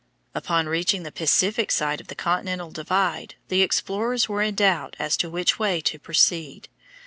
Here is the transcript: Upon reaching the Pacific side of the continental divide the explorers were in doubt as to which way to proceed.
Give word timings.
Upon 0.33 0.67
reaching 0.67 1.03
the 1.03 1.11
Pacific 1.11 1.69
side 1.69 2.01
of 2.01 2.07
the 2.07 2.15
continental 2.15 2.71
divide 2.71 3.35
the 3.49 3.61
explorers 3.61 4.27
were 4.27 4.41
in 4.41 4.55
doubt 4.55 4.95
as 4.97 5.15
to 5.17 5.29
which 5.29 5.59
way 5.59 5.79
to 5.81 5.99
proceed. 5.99 6.69